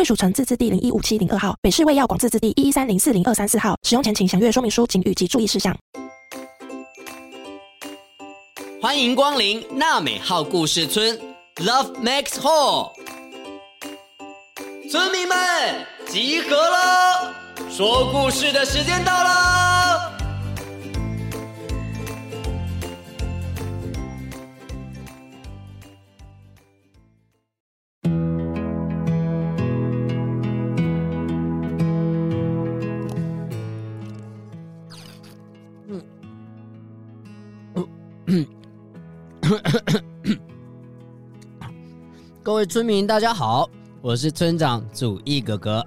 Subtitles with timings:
[0.00, 3.76] 归属城自治地零一五七零二号，北市卫药广自治地一一三零四零二三四号。
[3.82, 5.76] 使用前请详阅说明书、警语及注意事项。
[8.80, 11.20] 欢迎光临娜美号故事村
[11.56, 12.92] ，Love Max Hall。
[14.90, 15.36] 村民们
[16.08, 17.34] 集合了，
[17.68, 19.59] 说故事的时间到了。
[42.42, 43.68] 各位村民，大家好，
[44.00, 45.84] 我是村长祖义哥哥，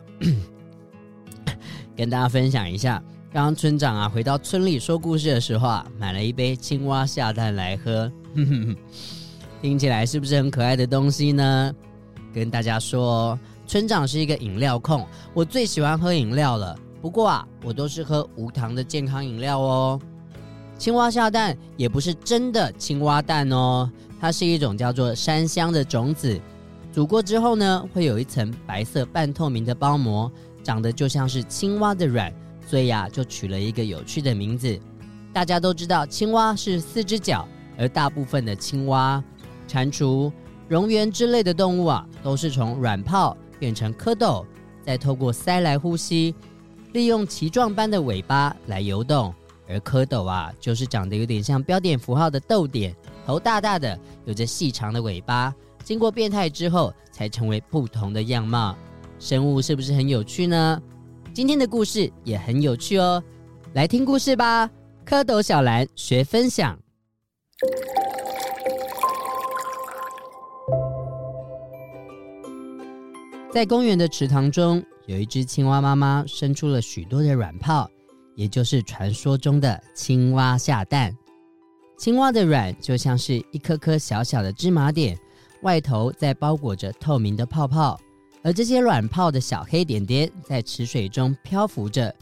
[1.95, 8.11] 跟大家分享一下，刚刚村长啊回到村里说故事的时候啊，买了一杯青蛙下蛋来喝，
[9.61, 11.73] 听起来是不是很可爱的东西呢？
[12.33, 19.99] 跟大家说，村长是一个饮料控，我最喜欢喝饮料了，不过啊，我都是喝无糖的健康饮料哦。
[20.83, 23.89] 青蛙下蛋也不是真的青蛙蛋哦，
[24.19, 26.37] 它是一种叫做山香的种子，
[26.91, 30.29] 煮过之后呢，会有一层白色半透明的包膜，
[30.61, 32.33] 长得就像是青蛙的卵，
[32.67, 34.77] 所以呀、就取了一个有趣的名字。
[35.31, 37.47] 大家都知道青蛙是四只脚，
[37.77, 39.23] 而大部分的青蛙、
[39.69, 40.29] 蟾蜍、
[40.69, 44.45] 蝾螈之类的动物啊，都是从卵泡变成蝌蚪，
[44.85, 46.35] 再透过鳃来呼吸，
[46.91, 49.33] 利用鳍状般的尾巴来游动。
[49.67, 55.53] 而蝌蚪啊，就是长得有点像标点符号的逗点，头大大的，有着细长的尾巴。
[55.83, 58.75] 经过变态之后，才成为不同的样貌。
[59.19, 60.81] 生物是不是很有趣呢？
[61.33, 63.23] 今天的故事也很有趣哦，
[63.73, 64.69] 来听故事吧。
[65.05, 66.77] 蝌蚪小蓝学分享。
[73.51, 77.89] 在公园的池塘中，有一只青蛙妈妈生出了许多的卵泡。
[78.35, 81.15] 也就是传说中的青蛙下蛋。
[81.97, 85.17] 青蛙的卵就像是一颗颗小小的芝麻点，
[85.61, 87.99] 外头在包裹着透明的泡泡，
[88.41, 92.13] 而这些卵泡的小黑点点在池水中漂浮着，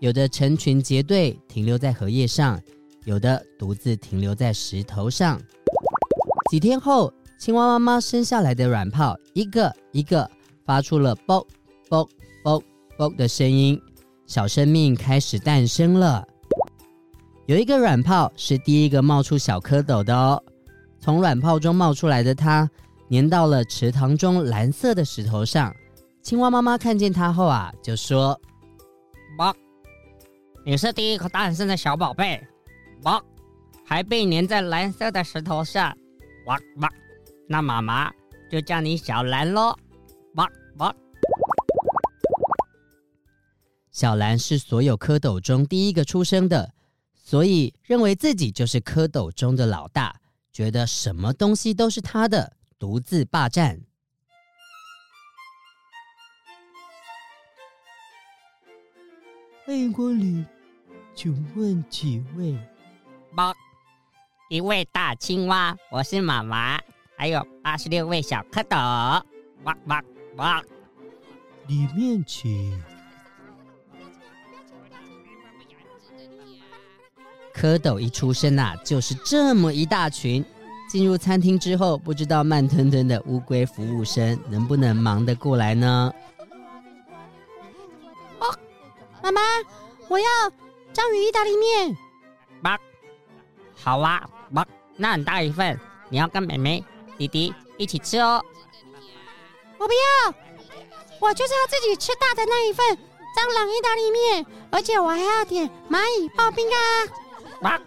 [0.00, 2.60] 有的成群结队停留在荷叶上，
[3.04, 5.40] 有的独自停留在石头上。
[6.50, 10.28] 几天后，青蛙妈妈生下来的卵泡一个一个
[10.66, 11.46] 发出了“啵
[11.88, 12.06] 啵
[12.42, 12.62] 啵
[12.98, 13.80] 啵”的声音。
[14.32, 16.26] 小生命开始诞生了，
[17.44, 20.42] 有一个卵泡是第一个冒出小蝌蚪的哦。
[20.98, 22.66] 从卵泡中冒出来的它，
[23.10, 25.70] 粘到了池塘中蓝色的石头上。
[26.22, 28.40] 青蛙妈妈看见它后啊，就说
[29.36, 29.54] ：“哇，
[30.64, 32.42] 你是第一个诞生的小宝贝，
[33.02, 33.22] 哇，
[33.84, 35.94] 还被粘在蓝色的石头上，
[36.46, 36.88] 哇哇，
[37.46, 38.10] 那妈妈
[38.50, 39.76] 就叫你小蓝喽，
[40.36, 40.48] 哇
[40.78, 40.94] 哇。”
[43.92, 46.72] 小兰是所有蝌蚪中第一个出生的，
[47.14, 50.18] 所以认为自己就是蝌蚪中的老大，
[50.50, 53.78] 觉得什么东西都是他的，独自霸占。
[59.66, 60.44] 欢迎光临，
[61.14, 62.58] 请问几位？
[63.36, 63.54] 八，
[64.48, 66.80] 一位大青蛙，我是妈妈，
[67.14, 69.22] 还有八十六位小蝌蚪。
[69.64, 70.02] 哇哇
[70.36, 70.62] 哇！
[71.66, 72.82] 里面请。
[77.62, 80.44] 蝌蚪一出生啊，就是这么一大群。
[80.90, 86.12] 进入餐厅之后，不知道慢吞吞的乌龟服务生能不能忙得过来呢？
[88.40, 88.54] 哦，
[89.22, 89.40] 妈妈，
[90.08, 90.26] 我要
[90.92, 91.96] 章鱼意大利面。
[92.60, 92.76] 妈，
[93.80, 94.66] 好啊，妈，
[94.96, 95.78] 那很大一份，
[96.10, 96.84] 你要跟妹妹、
[97.16, 98.44] 弟弟一起吃哦。
[99.78, 100.34] 我不要，
[101.20, 102.84] 我就是要自己吃大的那一份
[103.34, 107.21] 蟑螂意大利面，而且我还要点蚂蚁刨冰啊。
[107.62, 107.80] 啵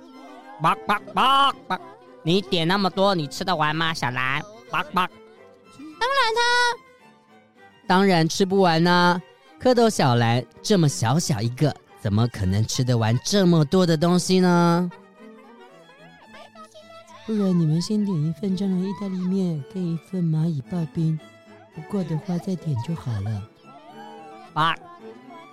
[0.62, 1.80] 啵啵啵啵！
[2.24, 4.42] 你点那么多，你吃得完吗，小蓝？
[4.72, 5.07] 啵啵！
[6.00, 6.42] 当然呢，
[7.86, 9.22] 当然吃不完呢、啊。
[9.62, 14.89] 蝌蚪小蓝这么小小一个，怎么可能吃得完这么多的东西呢？
[17.25, 21.19] 不然你们先点一份蟑螂意大利面，跟一份蚂蚁刨冰，
[21.74, 23.50] 不够的话再点就好了。
[24.54, 24.75] 哇，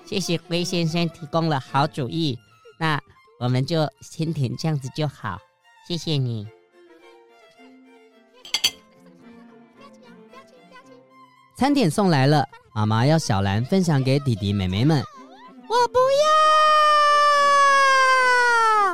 [0.04, 2.38] 谢谢龟先生提供了好主意，
[2.78, 3.00] 那
[3.42, 5.36] 我们就先点这样子就好，
[5.84, 6.46] 谢谢你。
[11.56, 15.02] 餐点送来了，妈妈要小兰分享给弟弟妹妹们。
[15.68, 15.98] 我不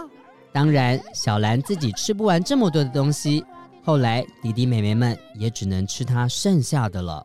[0.00, 0.10] 要！
[0.50, 3.44] 当然，小兰自己吃不完这么多的东西，
[3.84, 7.22] 后来弟弟妹妹们也只能吃她剩下的了。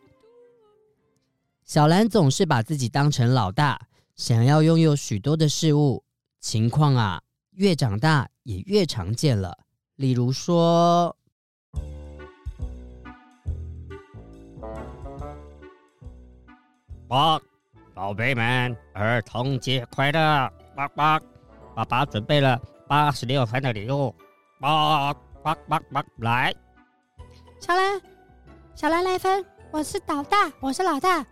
[1.64, 3.80] 小兰总是把自己当成老大，
[4.18, 6.04] 想要拥有许多的事物。
[6.44, 9.58] 情况啊，越长大也越常见了。
[9.96, 11.16] 例如说。
[17.08, 17.42] 哇，
[17.94, 20.52] 宝贝们，儿童节快乐！
[20.76, 21.18] 爸爸，
[21.74, 22.60] 爸爸准备了
[22.90, 24.14] 八十六分的礼物。
[24.60, 26.54] 哇爸，爸，爸，来，
[27.62, 28.02] 小兰，
[28.76, 31.26] 小兰来分，我是老大，我是老大。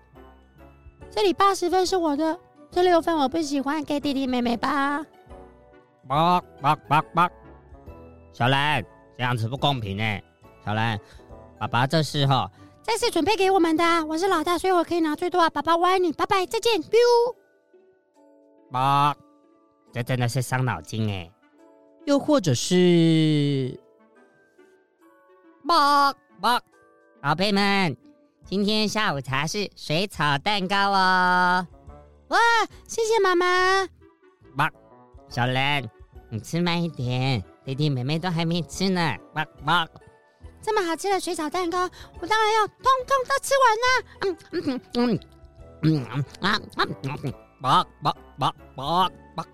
[1.10, 2.40] 这里八十分是我的，
[2.72, 5.06] 这六份我不喜欢，给弟弟妹妹吧。
[6.08, 7.30] 哇哇哇哇，
[8.32, 8.82] 小兰，
[9.18, 10.22] 这样子不公平呢。
[10.66, 11.00] 小兰，
[11.60, 12.50] 爸爸这时候。
[12.84, 15.50] 这是准备给我们的，我是老大，所以我可以拿最多啊！
[15.50, 16.98] 爸爸，我爱你，拜拜，再见，biu。
[18.70, 19.14] 妈，
[19.94, 21.30] 这真的是伤脑筋哎。
[22.06, 23.80] 又或者是，
[25.62, 26.60] 妈妈，
[27.22, 27.96] 宝贝们，
[28.44, 31.68] 今天下午茶是水草蛋糕哦。
[32.32, 32.40] 哇，
[32.88, 33.86] 谢谢妈妈。
[34.54, 34.70] 妈，
[35.28, 35.84] 小兰，
[36.30, 39.02] 你吃慢一点，弟弟妹妹都还没吃呢。
[39.34, 39.86] 妈妈。
[40.62, 41.90] 这么好吃的水草蛋糕，
[42.22, 44.04] 我当然要通通都吃完啦！
[44.22, 45.20] 嗯嗯嗯
[45.82, 46.86] 嗯嗯啊啊！
[47.62, 49.46] 爸爸爸爸爸，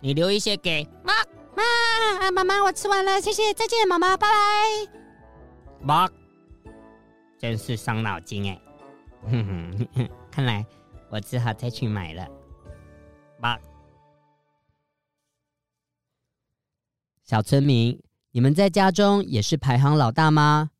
[0.00, 1.12] 你留一些给妈
[1.54, 2.30] 妈啊！
[2.30, 4.92] 妈妈，我吃完了，谢谢，再见，妈妈，拜拜。
[5.82, 6.08] 妈，
[7.38, 8.58] 真是伤脑筋哎！
[9.30, 10.64] 哼哼哼，看来
[11.14, 12.26] 我只好再去买了。
[13.38, 13.56] 妈，
[17.22, 17.96] 小村民。
[18.32, 20.72] 你们在家中也是排行老大吗？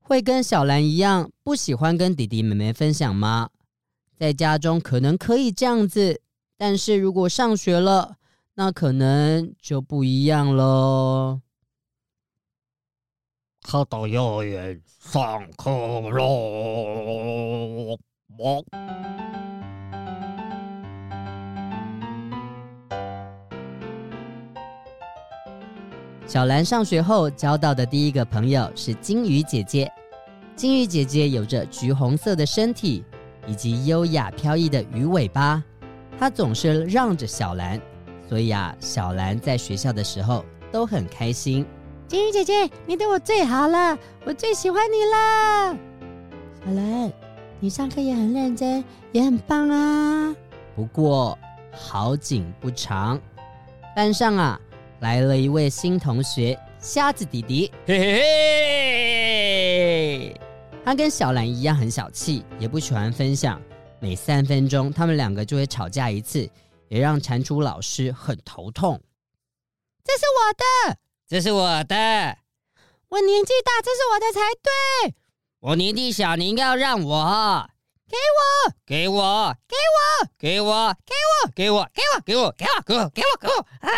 [0.00, 3.50] 会跟小兰一样不喜欢跟弟弟妹妹分享吗？
[4.16, 6.20] 在家中可能可以这样子，
[6.56, 8.16] 但是如果上学了，
[8.54, 11.40] 那可能就不一样喽。
[13.62, 15.70] 快到幼儿园上课
[16.10, 17.96] 喽！
[26.30, 29.90] 小兰上学后交到的第一个朋友是金鱼姐姐。
[30.54, 33.04] 金鱼姐姐有着橘红色的身体
[33.48, 35.60] 以及优雅飘逸的鱼尾巴，
[36.16, 37.80] 她总是让着小兰，
[38.28, 41.66] 所以啊，小兰在学校的时候都很开心。
[42.06, 45.76] 金鱼姐姐，你对我最好了，我最喜欢你了。
[46.64, 47.12] 小兰，
[47.58, 50.32] 你上课也很认真，也很棒啊。
[50.76, 51.36] 不过
[51.72, 53.20] 好景不长，
[53.96, 54.60] 班上啊。
[55.00, 57.72] 来了一位新同学，瞎子弟弟。
[57.86, 58.20] 嘿嘿
[60.28, 60.40] 嘿，
[60.84, 63.58] 他跟小兰一样很小气，也不喜欢分享。
[63.98, 66.46] 每三分钟，他们两个就会吵架一次，
[66.88, 69.00] 也让蟾蜍老师很头痛。
[70.04, 70.52] 这是我
[70.92, 71.96] 的，这是我的。
[73.08, 75.14] 我年纪大，这是我的才对。
[75.60, 77.69] 我年纪小，你应该要让我。
[78.10, 83.88] 给我，给我，给我，给我，给我，给我，给我，给我，给我，给我，给我，给我啊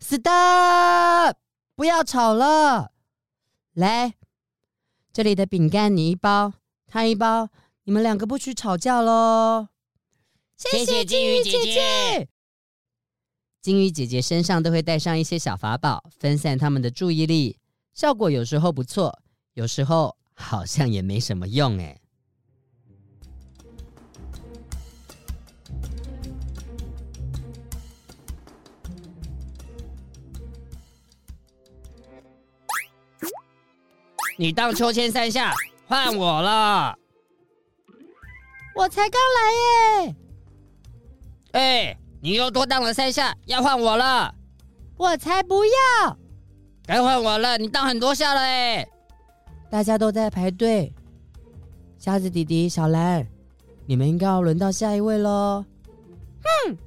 [0.00, 1.36] ！Stop！
[1.76, 2.90] 不要吵了。
[3.74, 4.14] 来，
[5.12, 6.54] 这里的饼干你一包，
[6.88, 7.48] 他一包，
[7.84, 9.68] 你们两个不许吵架喽。
[10.56, 12.28] 谢谢金鱼姐姐。
[13.62, 17.60] 金鱼姐姐身上都会带上一些小法宝，分散他们的注意力，
[17.94, 19.20] 效果有时候不错，
[19.54, 22.00] 有时候好像也没什么用哎。
[34.40, 35.52] 你荡秋千三下，
[35.88, 36.96] 换我了。
[38.72, 40.16] 我才刚来耶！
[41.50, 44.32] 哎，你又多荡了三下，要换我了。
[44.96, 46.16] 我才不要！
[46.86, 48.86] 该换我了，你荡很多下了哎。
[49.68, 50.94] 大家都在排队。
[51.98, 53.26] 瞎子弟弟、小兰，
[53.86, 55.64] 你们应该要轮到下一位喽。
[56.64, 56.78] 哼！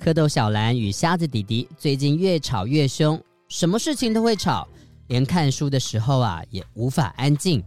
[0.00, 4.68] 蝌蚪小兰与瞎子弟弟最近越吵越凶，什么事情都会吵。
[5.08, 7.62] 连看书的时候啊，也无法安静。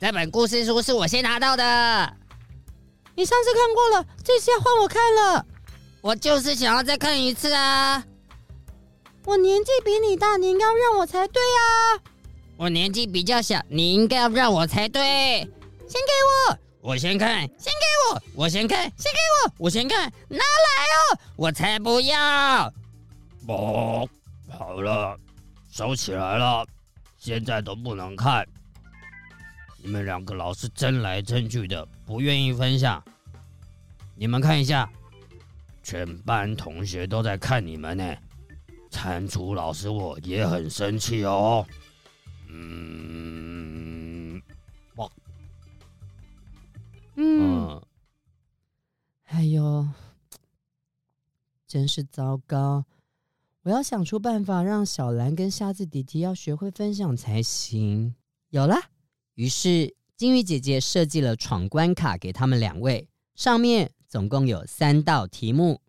[0.00, 2.16] 这本故事书是我先拿到的，
[3.14, 5.46] 你上次看过了，这次要换我看了。
[6.00, 8.04] 我就是想要再看一次啊！
[9.24, 12.02] 我年纪比你大，你应该要让我才对啊！
[12.58, 15.00] 我年纪比较小，你应该要让我才对。
[15.00, 16.12] 先给
[16.50, 17.40] 我，我先看。
[17.40, 18.82] 先给我，我先看。
[18.98, 20.12] 先给我，我先看。
[20.28, 21.18] 拿来哦！
[21.36, 22.70] 我才不要。
[23.46, 24.06] 哦，
[24.56, 25.18] 好了，
[25.70, 26.64] 收起来了。
[27.18, 28.46] 现在都不能看。
[29.78, 33.02] 你们两个老是争来争去的，不愿意分享。
[34.14, 34.88] 你们看一下，
[35.82, 38.16] 全班同学都在看你们呢。
[38.90, 41.66] 蟾蜍老师我也很生气哦。
[42.46, 44.40] 嗯，
[44.94, 45.10] 哇，
[47.16, 47.82] 嗯，嗯，
[49.24, 49.88] 哎呦，
[51.66, 52.84] 真是糟糕！
[53.64, 58.14] 我要想出办法让小兰跟瞎子弟弟要学会分享才行。
[58.50, 58.76] 有了，
[59.36, 65.80] 于是金鱼姐姐设计了闯关卡给他们两位，上面总共有三道题目。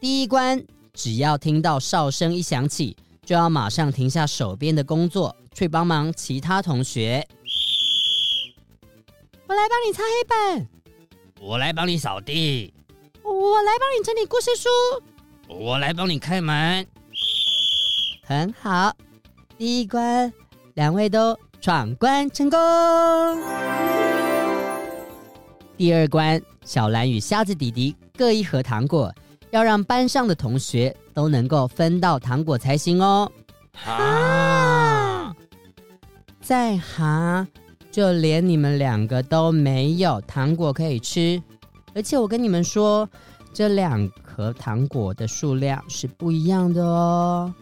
[0.00, 0.60] 第一关，
[0.92, 7.24] 只要听到哨声一响起，就要马上停下手边的工作，去帮忙其他同学。
[9.52, 10.66] 我来帮你擦黑板，
[11.38, 12.72] 我来帮你扫地，
[13.22, 14.70] 我来帮你整理故事书，
[15.46, 16.86] 我来帮你开门。
[18.24, 18.96] 很好，
[19.58, 20.32] 第一关，
[20.72, 22.58] 两位都闯关成功。
[25.76, 29.14] 第二关，小兰与瞎子弟弟各一盒糖果。
[29.50, 33.30] 要让班上的同学都能够分到糖果才行哦。
[33.84, 35.36] 啊！
[36.40, 37.46] 在哈，
[37.92, 41.40] 就连你们两个都没有糖果可以吃，
[41.94, 43.06] 而且我跟你们说，
[43.52, 47.54] 这两盒糖果的数量是不一样的哦。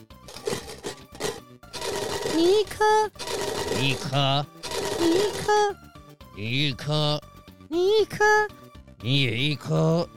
[2.36, 2.84] 你一颗，
[3.82, 4.46] 一颗，
[5.00, 5.52] 你一颗，
[6.36, 7.20] 你一颗，
[7.68, 8.24] 你一颗，
[9.02, 10.08] 你也一颗。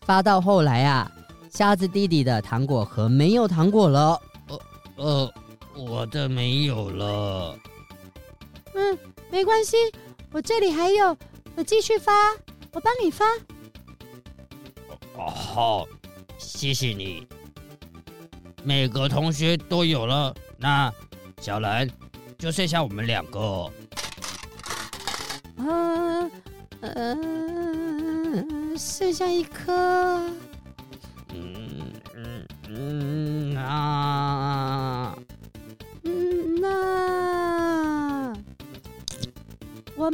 [0.00, 1.08] 发到后来啊，
[1.48, 4.20] 瞎子弟弟的糖果盒没有糖果了。
[4.48, 4.58] 呃
[4.96, 5.32] 呃，
[5.76, 7.56] 我的没有了。
[8.74, 8.98] 嗯，
[9.34, 9.76] 没关系，
[10.30, 11.08] 我这里还有，
[11.56, 12.12] 我继续发，
[12.70, 13.24] 我帮你发。
[15.16, 15.88] 哦，好，
[16.38, 17.26] 谢谢你。
[18.62, 20.88] 每个同学都有了，那
[21.40, 21.90] 小兰
[22.38, 23.68] 就剩下我们两个。
[25.56, 26.30] 啊，
[26.82, 28.78] 嗯。
[28.78, 30.30] 剩下一颗，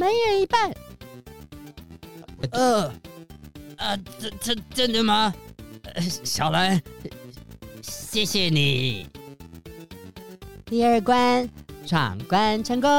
[0.01, 0.75] 们一人一半。
[2.53, 2.87] 呃，
[3.77, 5.31] 啊，真真真的吗？
[6.23, 6.81] 小兰，
[7.83, 9.07] 谢谢你。
[10.65, 11.47] 第二关，
[11.85, 12.89] 闯关成功。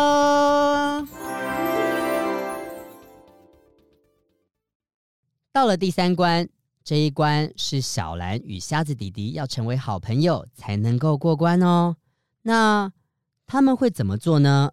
[5.53, 6.49] 到了第三关，
[6.85, 11.97] 这一关是小兰与瞎子弟弟要成为好朋友才能够过关哦。
[12.43, 12.93] 那
[13.49, 14.71] 他们会怎么做呢？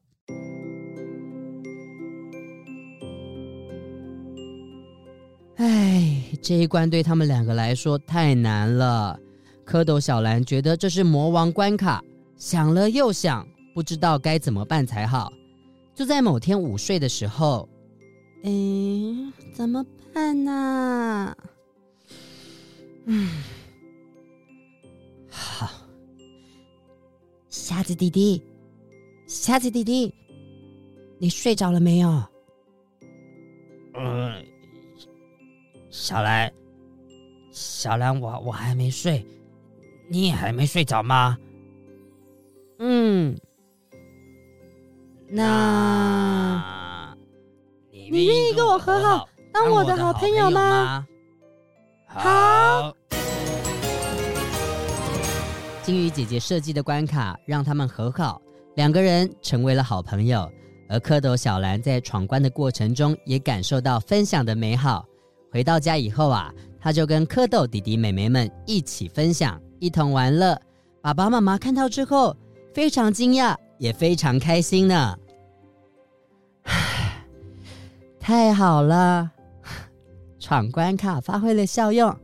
[6.41, 9.19] 这一关对他们两个来说太难了。
[9.65, 12.03] 蝌蚪小兰觉得这是魔王关卡，
[12.37, 15.31] 想了又想，不知道该怎么办才好。
[15.93, 17.67] 就在某天午睡的时候，
[18.43, 18.49] 哎，
[19.53, 19.93] 怎么办？
[20.11, 21.35] 看呐，
[23.05, 23.29] 嗯，
[25.29, 25.69] 好，
[27.47, 28.43] 瞎子弟弟，
[29.27, 30.13] 瞎子弟弟，
[31.19, 32.09] 你睡着了没有？
[33.93, 34.43] 嗯，
[35.89, 36.51] 小兰，
[37.51, 39.25] 小兰，我我还没睡，
[40.07, 41.35] 你也还没睡着吗？
[42.77, 43.35] 嗯，
[45.27, 47.15] 那
[47.91, 49.27] 你愿意跟我和好？
[49.51, 51.05] 当我的好朋友吗？
[52.05, 52.95] 好。
[55.83, 58.39] 金鱼姐姐设计的关卡让他们和好，
[58.75, 60.49] 两个人成为了好朋友。
[60.87, 65.05] 而蝌蚪小兰在闯关的过程中也感受到分享的美好。
[65.51, 70.59] 回到家以后啊，他就跟蝌蚪弟弟妹妹们一起分享，一同玩乐。
[71.01, 72.35] 爸爸妈妈看到之后
[72.73, 75.17] 非常惊讶，也非常开心呢。
[78.19, 79.31] 太好了！
[80.39, 82.15] 闯关卡发挥了效用，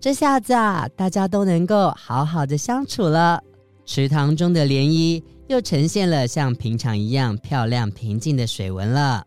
[0.00, 3.40] 这下子啊，大家都能够好好的相处了。
[3.86, 9.24] 池塘中的涟漪又呈现了像平常一样漂亮平静的水纹了。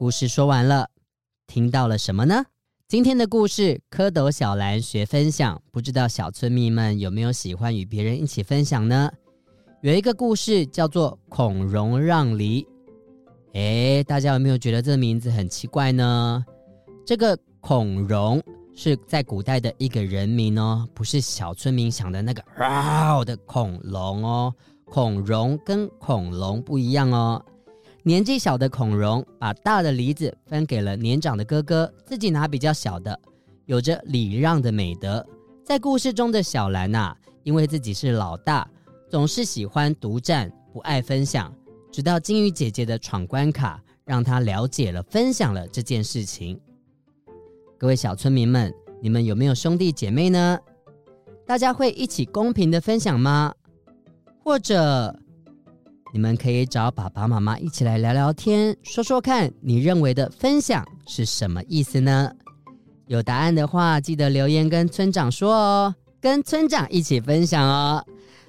[0.00, 0.88] 故事说完了，
[1.46, 2.42] 听到了什么呢？
[2.88, 9.12] 今天的故事，蝌蚪小兰学分享，不知道小村民们有没有喜欢与别人一起分享呢？
[9.82, 12.62] 有一个故事叫做《孔融让梨》。
[13.52, 16.42] 诶，大家有没有觉得这个名字很奇怪呢？
[17.04, 18.42] 这个孔融
[18.74, 24.54] 是在古代的一个人名哦，不是小村民想的那个嗷的恐龙哦。
[24.86, 27.44] 孔融跟恐龙不一样哦。
[28.02, 33.18] 年纪小的孔融把大的梨子分给了年长的哥哥，自己拿比较小的，
[33.66, 35.24] 有着礼让的美德。
[35.62, 38.66] 在故事中的小兰呐、啊，因为自己是老大，
[39.10, 41.54] 总是喜欢独占，不爱分享。
[41.92, 46.58] 直到金鱼姐姐的闯关卡，让她了解了分享了这件事情。
[47.76, 50.58] 各位小村民们，你们有没有兄弟姐妹呢？
[51.46, 53.54] 大家会一起公平的分享吗？
[54.42, 55.14] 或者，
[56.12, 62.30] 你们可以找爸爸妈妈一起来聊聊天，说说看你认为的分享是什么意思呢？
[63.06, 68.04] 有答案的话，记得留言跟村长说哦，跟村长一起分享哦。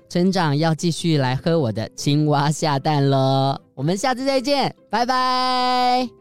[0.10, 6.21] 村长要继续来喝我的青蛙下蛋了，我们下次再见，拜拜。